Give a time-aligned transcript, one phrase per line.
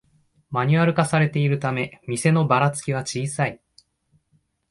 [0.49, 3.61] マニュアル化されているため店のバラつきは小さい